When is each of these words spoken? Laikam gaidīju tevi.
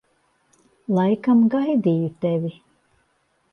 Laikam 0.99 1.45
gaidīju 1.57 2.11
tevi. 2.25 2.53